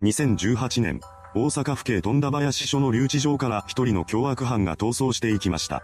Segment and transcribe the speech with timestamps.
[0.00, 1.00] 2018年、
[1.34, 5.82] 大阪府警富田林署の留置場から一人の凶悪犯が逃走していきました。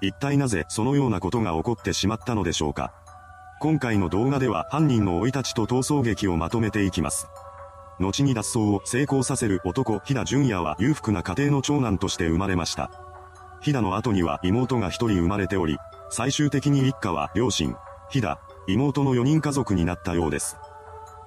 [0.00, 2.92] 一体なぜそのようなことが起こってしまったのでしょうか。
[3.60, 7.28] 今回の動画では犯人の生い立ちと逃走劇をまとめていきます。
[8.00, 12.90] 後に脱走を成功させる男、飛田淳也は裕福な家庭の長男として生まれました。
[13.60, 15.78] 飛田の後には妹が一人生まれており、
[16.10, 17.76] 最終的に一家は両親、
[18.10, 20.56] 飛田、妹の4人家族になったようです。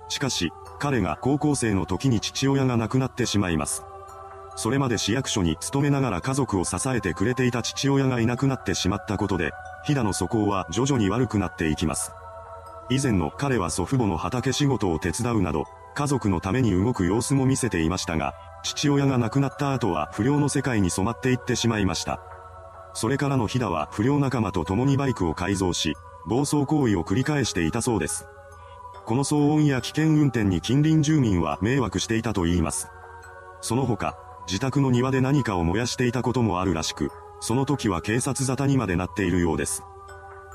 [0.09, 3.83] しかし、彼が高校生の時に父親が亡くなってしまいます。
[4.55, 9.51] それまで市役所に勤めながら家族を支えてくれていた父親がいなくなってしまったことで、
[9.85, 12.11] 飛騨の素行は徐々に悪くなっていきます。
[12.89, 18.33] 以前の彼は祖父母の畑仕事を手伝うなど、家族のために動く様子も見せていましたが、
[18.63, 22.19] 父親が亡くなった後は不良の世界に染まっていってしまいました。
[22.93, 25.95] それからの飛騨は不良仲間と共にバイクを改造し、
[26.25, 28.27] 暴走行為を繰り返していたそうです。
[29.09, 32.89] この騒音や危険運転に近隣住民は迷惑していたと言います。
[33.59, 34.15] その他、
[34.47, 39.81] 自宅の庭で何かを燃やしていたこともあるらしく、その時は警察沙汰にまでなっているようです。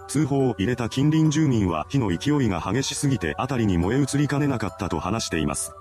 [0.07, 5.73] 通報を入れた近隣住民は火の勢いが激しすぎて辺りに燃え移りかねなかったと話しています。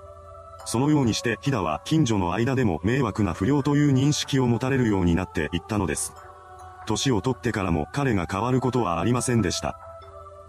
[0.66, 6.12] そのようにして飛騨は近所の間でも迷惑な不良という認識を持たれるようになっていったのです。
[6.88, 9.78] 年を取ってからも彼が変わることはありませんでした。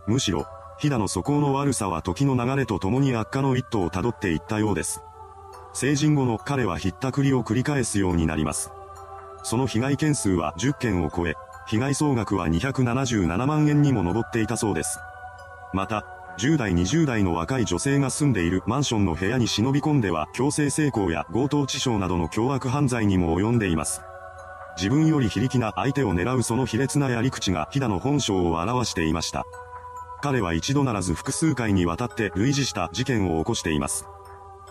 [0.07, 0.47] むしろ、
[0.77, 5.01] 飛騨の素行の悪さは時の流れとともに悪化の一途をたどっていったようです。
[5.73, 8.71] 成人後の彼はひったくりを繰り返すようになります。
[9.43, 11.35] その被害件数は10件を超え、
[11.67, 14.99] 被害総額は277万円にも上っていたそうです。
[15.73, 16.05] また、
[16.37, 24.01] 10代20代の若い女性が住んでいるマンションの部屋に忍び込んでは強制性交や強盗致傷などの凶悪犯罪にも及んでいます。
[24.77, 29.45] 自分より非力な相手を狙うその卑劣なやり口が飛騨の本性を表していました。
[30.21, 34.05] 彼は一度ならず複数回にわたって類似した事件を起こしています。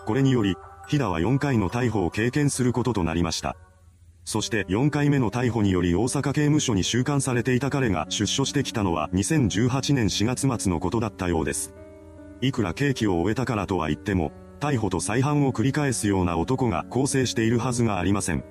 [0.05, 0.55] これにより、
[0.87, 3.55] 飛騨は4回の逮捕を経験することとなりました。
[4.23, 11.73] そして4回目の逮捕により大阪刑務所に収監されていた彼が出所してきたのは2018年4月末のことだったようです。
[12.41, 18.43] いくら刑期を終えたからとは言っても、逮捕と再犯を繰り返すような男が構成しているはずがありません。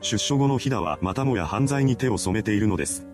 [0.00, 3.06] 出所後の飛騨はまたもや犯罪に手を染めているのです。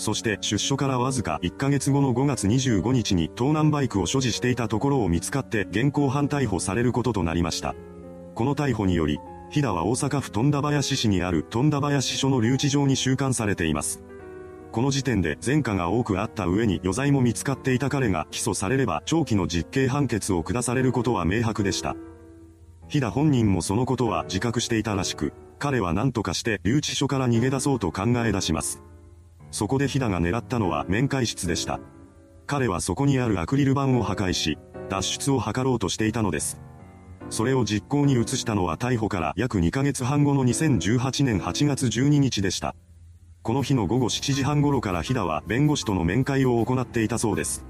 [0.00, 7.74] そして出所からわずか1ヶ月後の5月25日に盗難バイクを所持していたところを見つかって現行犯逮捕されることとなりました。
[8.34, 9.18] この逮捕により、
[9.50, 14.02] 飛騨は大阪府富田林市にある富田林署の留置場に収監されています。
[14.72, 21.94] この時点で前科が多くあった上に余罪も見つかっていた彼が起訴されれば長期の実刑判決を下されることは明白でした。
[22.88, 28.82] 飛騨本人もそのことは自覚していたらしく、彼は何とかして留置所から逃げ出そうと考え出します。
[29.50, 31.80] そこでヒダが狙ったのは面会室でした。
[32.46, 36.60] 彼はそこにあるアクリル板を破壊し、脱出を図ろうとしていたのです。
[37.30, 42.74] それを実行に移したのは逮捕から約2ヶ月半後の2018年8月12日でした。
[43.42, 47.64] この日の午後7時半頃からヒダは弁護士との面会を行っていたそうです。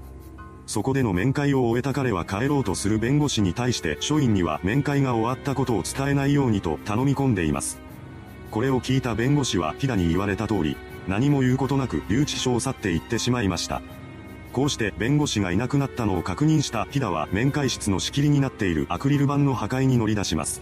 [0.65, 7.79] そこでの面会を終えた彼は帰ろうとする弁護士に対して署員には面会が終わったことを伝えないようにと頼み込んでいます。
[8.49, 10.75] これを聞いた弁護士はヒダに言われた通り、
[11.11, 13.81] 何も言うことなく留置所を去って行ってしまいました。
[14.53, 20.61] こうして弁護士がいなくなったのを確認したヒダは面会室の仕切りになっているアクリル板の破壊に乗り出します。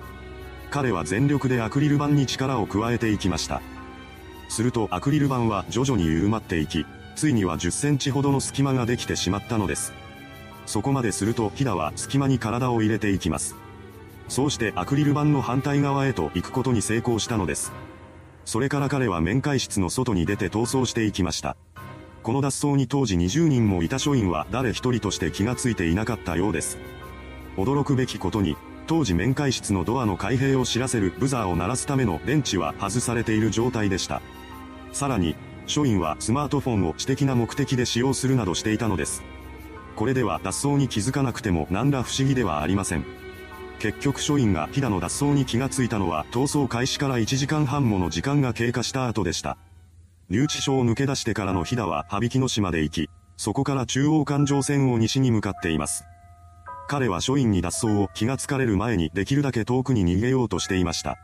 [0.72, 3.62] 彼は全力でアクリル板に力を加えていきました。
[4.50, 9.94] するとアクリル板は徐々に緩まっていき、ついには10センチほどの隙間ができてしまったのです。
[10.66, 13.56] そこまでするとヒダは隙間に体を入れていきます。
[14.28, 17.72] そうしてアクリル板の反対側へと行くことに成功したのです。
[18.50, 21.56] それから彼は面会室の外に出て逃走していきました。
[22.24, 26.80] この脱走に当時20人もいた署員は誰一人として気がついていなかったようです。
[27.58, 34.20] 驚くべきことに、当時面会室のドアの開閉を知らせるブザーを鳴らすための電池は外されている状態でした。
[34.94, 35.36] さらに、
[35.68, 39.22] 署員はスマートフォンを私的な目的で使用するなどしていたのです。
[39.96, 43.19] これでは脱走に気づかなくても何ら不思議ではありません。
[43.80, 49.58] 結局署員が飛騨の脱走に気がついたのは逃走開始から1時間半もの時間が経過した後でした。
[50.30, 56.04] 留置所を抜け出してからの飛騨は羽引の島で行き、そこから中央環状線を西に向かっています。
[56.90, 61.18] 彼は署員に脱走を気がつかれる前にできるだけ遠くに逃げようとしていました。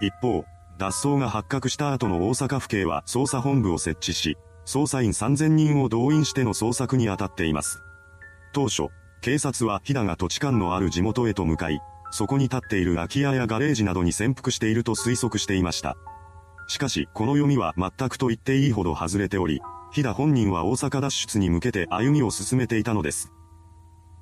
[0.00, 0.44] 一方、
[0.78, 7.82] 脱走が発覚した後の大阪府警は捜査本部を設置し、捜査員3000人を動員しての捜索に当たっています。
[8.52, 8.88] 当初、
[9.20, 11.80] 警察は飛騨が土地勘のある地元へと向かい、
[12.10, 15.96] そこに立っている空き家やガレージなどに潜伏していると推測していました。
[16.68, 19.60] しかし、この読みは全くと言っていいほど外れており、
[19.90, 23.32] 飛騨本人は大阪脱出に向けて歩みを進めていたのです。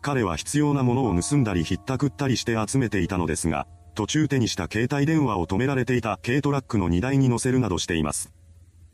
[0.00, 8.32] 彼は必要なものを盗んだりひったくったりして集めていたのですが、途中手にした携帯電話を止められていた軽トラックの荷台に乗せるなどしています。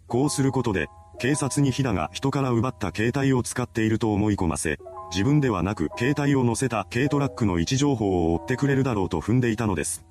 [0.07, 0.89] こうすることで、
[1.19, 4.79] 警察にヒダが人から奪った携帯を使っていると思い込ませ、
[5.13, 10.07] 自分ではなく携帯を乗せた軽トラックの位置情報を追ってくれるだろうと踏んでいたのです。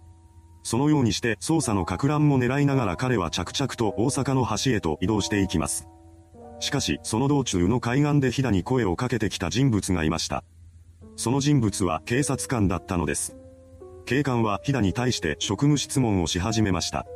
[0.61, 5.87] そのようにして捜査の格乱も狙いながら彼は着々と大阪の橋へと移動していきます。
[6.59, 10.43] しかし、その道中の海岸でヒダに声をかけてきた人物がいました。
[11.15, 13.35] その人物は警察官だったのです。
[14.05, 17.07] 警官はヒダに対して職務質問をし始めました。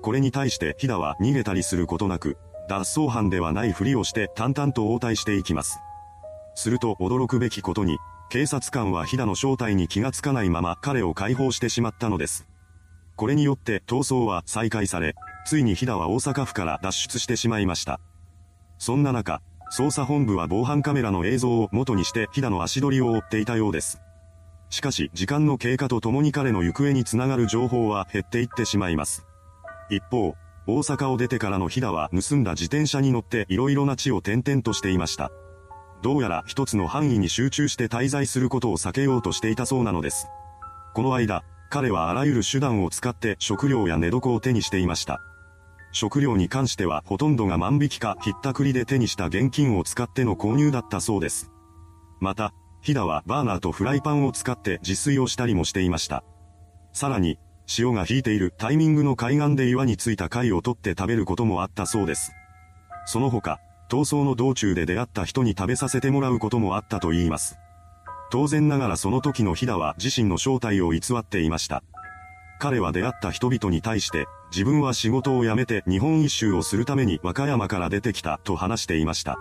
[0.00, 2.38] これに対してヒダは逃げたりすることなく、
[2.70, 5.78] 脱走犯ではないふりをして淡々と応対していきます。
[6.58, 7.98] すると驚くべきことに、
[8.30, 12.48] 警察官はヒダの正体に気がつかないまま彼を解放してしまったのです。
[13.14, 15.14] これによって逃走は再開され、
[15.46, 18.00] ついにヒダは大阪府から脱出してしまいました。
[18.76, 19.40] そんな中、
[19.72, 24.00] 捜査本部は防犯カメラの映像を元にしてヒダの足取りを追っていたようです。
[24.68, 29.24] しかし、時間の経過とともに彼の行方につながる情報は減っていってしまいます。
[29.90, 30.34] 一方、
[30.66, 35.30] 大阪を出てからのヒダは盗んだ自転車に乗って色々な地を転々としていました。
[36.02, 40.28] どうやら一つの範囲に集中して滞在することを避けようとしていたそうなのです。
[40.94, 45.20] この間、彼はあらゆる手段を使って食料や寝床を手にしていました。
[45.92, 51.50] 食料に関してはほとんどが万引きかひったくりで手にした現金を使っての購入だったそうです。
[52.20, 52.52] また、
[52.82, 56.24] ヒダはバーナーとフライパンを使って自炊をしたりもしていました。
[56.92, 62.32] さらに、潮が引いているタイミングの海岸で岩についた貝を取って食べることもあったそうです。
[63.06, 67.58] その他、逃走の道中で出会った人に食べさせてもらうこともあったと言います。
[68.30, 71.82] 当然ながらその時のヒダは自身の正体を偽っていました。
[72.60, 79.38] 彼は出会った人々に対して、自分は仕事を辞めて日本一周をするために和歌山から出てきたと話していました。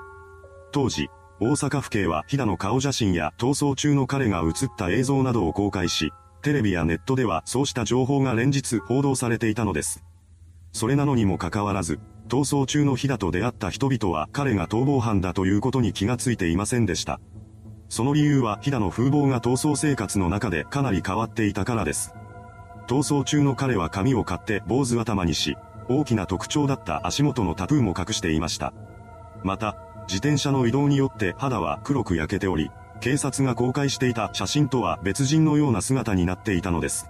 [0.71, 1.09] 当時、
[1.39, 6.11] 大阪府警はヒダの顔写真や逃走中の彼が写った映像などを公開し、
[6.41, 10.03] テレビやネットではそうした情報が連日報道されていたのです。
[10.71, 17.19] それなのにもかかわらず、逃走中の日だと出会った人々は彼が逃亡犯だということに気がついていませんでした。
[17.89, 22.13] その理由は日田の風貌が逃走生活の中でかなり変わっていたからです。
[22.87, 25.57] 逃走中の彼は髪を買って坊主頭にし、
[25.89, 28.73] 大きな特徴だった足元のタトゥーも隠していました。
[29.43, 29.77] また、
[30.07, 37.09] 自転車の移動によって肌は黒く焼けており、警察が公開していた写真とは別人のような姿になっていたのです。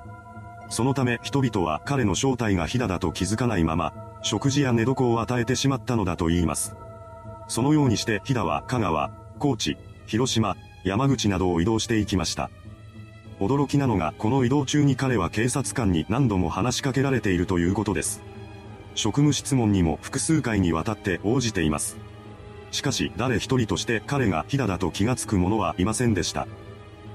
[0.70, 6.76] そのため人々は彼の正体がヒダだと気づかないまま、食事や寝床を与えてしまったのだと言います。
[7.48, 12.50] そのようにしてヒダは香川、高知、広島、山口などを移動していきました。
[13.40, 18.22] 驚きなのがこの移動中に彼は警察官に何度も話しかけられているということです。
[18.96, 21.98] 職務質問にも複数回にわたって応じています。
[22.72, 26.48] しかし誰一人として彼がヒダだと気がつく者はいませんでした。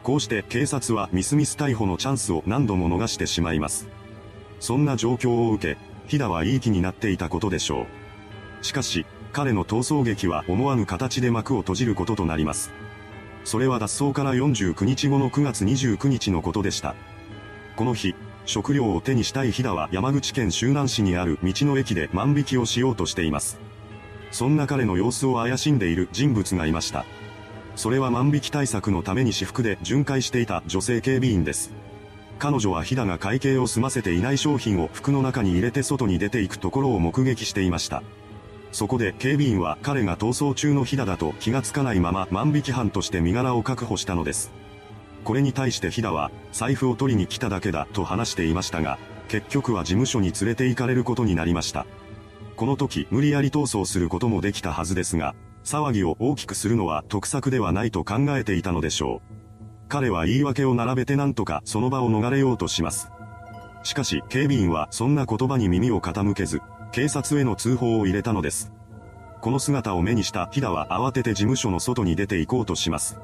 [0.03, 3.89] こうして警察はミスミス逮捕のチャンスを何度も逃してしまいます。
[4.61, 7.87] そんな状況を受け、ヒダはいい気になっていたことでしょ
[8.61, 8.65] う。
[8.65, 12.71] しかし、彼の逃走劇は思わぬ形で幕を閉じることとなります。
[13.45, 16.95] それは脱走から49日後の9月29日のことでした。
[17.77, 18.15] この日、
[18.45, 23.59] 食料を手にしたいヒダは山口県周南市にある道の駅で万引きをしようとしています。
[24.31, 27.05] そんな彼の様子を怪しんでいる人物がいました。
[27.77, 31.73] それは万引き対策のために私服で巡回していた女性警備員です。
[32.43, 38.03] 彼女はヒダが会計を済ませていない商品を服の中に入れて外に出ていくところを目撃していました。
[38.73, 44.51] そこで警備員は彼が逃走中のヒダだと気がつかないまま万引き犯として身柄を確保したのです。
[45.23, 51.87] これに対してヒダは財布を取りに来ただけだと話していましたが、結局は事務所に連れて行かれることになりました。
[52.57, 59.42] この時無理やり逃走することもできたはずですが、騒ぎを大きくするのは得策ではないと考えていたのでしょう。
[59.93, 63.11] 彼は言い訳を並べて何とかその場を逃れようとします。
[63.83, 68.73] しかし警備員はそんな言葉に耳を傾けず、警察への通報を入れたのです。
[69.43, 73.19] この姿を目にしたヒダは慌てて事務所の外に出て行こうとします。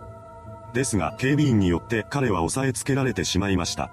[0.75, 3.91] ですが警備員によって彼は押さえつけられてしまいました。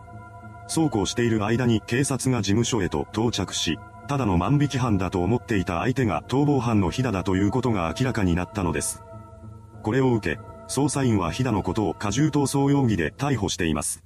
[0.67, 3.79] そうこうしている間に警察が事務所へと到着し、
[4.09, 9.01] ただの万引き犯だと思っていた相手が逃亡犯のヒダだということが明らかになったのです。
[9.81, 14.03] これを受け、捜査員はヒダのことを過重逃走容疑で逮捕しています。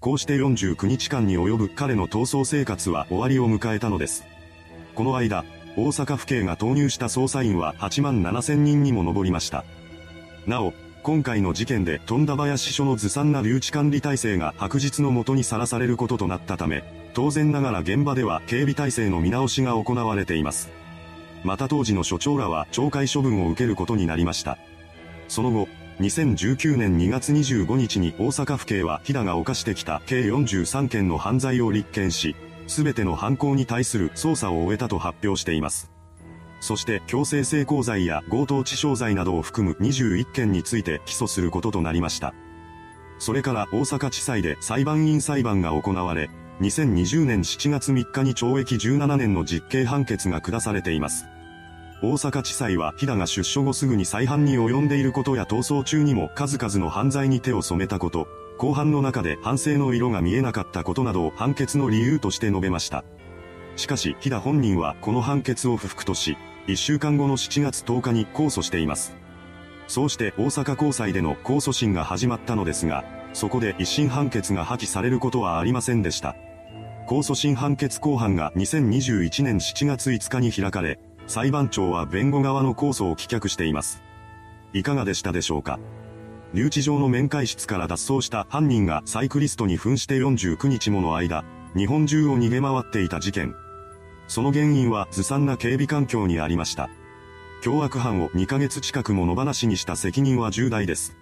[0.00, 4.24] こうして49日間に及ぶ彼の逃走生活は終わりを迎えたのです。
[4.94, 5.44] この間、
[5.76, 9.64] 大阪府警が投入した捜査員は8万7千人にも上りました。
[10.46, 10.72] なお、
[11.02, 16.84] 今回の事件で富田林署のずさんな留置管理体制が白日のもとにさらされることとなったため、
[17.14, 20.70] 当然ながら現場では警備体制の見直しが行われています。
[21.44, 24.58] また当時の所長らは懲戒処分を受けることになりました。
[25.28, 25.68] その後、
[26.00, 32.34] 2019年2月25日に大阪府警は飛騨が犯してきた計43件の犯罪を立件し、
[32.66, 35.90] すべての犯行に対する捜査を終えたと発表しています。
[36.60, 42.34] そして強制性交罪や強盗致傷罪などを含む21件について起訴することとなりました。
[43.18, 46.30] それから大阪地裁で裁判員裁判が行われ、
[46.60, 51.26] 2020年7月3日に懲役17年の実刑判決が下されています。
[52.04, 58.26] 大阪地裁は、飛騨が出所後すぐに再犯に及んでいることや逃走中にも数々の犯罪に手を染めたこと、
[58.58, 63.04] 後半の中で反省の色が見えなかったことなどを判決の理由として述べました。
[63.76, 69.14] しかし、飛騨本人はこの判決を不服とし、1週間後の7月10日に控訴しています。
[69.86, 76.34] そうして大阪高裁での控訴審が始まったのですが、そこで一審判決が破棄されることはありませんでした。
[77.06, 84.02] 控訴審判決公判が2021年7月5日に開かれ、裁判長は弁護側の控訴を棄却しています。
[84.72, 85.78] いかがでしたでしょうか
[86.54, 93.54] 留置場の面会室から脱走した犯人がサイクリストに扮して49日もの間、日本中を逃げ回っていた事件。
[94.28, 96.90] その原因はずさんな警備環境にありました。
[97.62, 101.16] 凶悪犯を2ヶ月近くも野放しにした責任は重大です。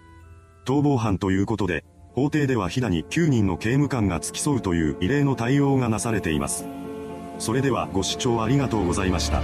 [0.65, 6.67] 逃亡犯ということで、法廷では飛騨に9人の刑務官が付き添うという異例の対応がなされています。
[7.39, 9.43] それではご視聴ありがとうございました。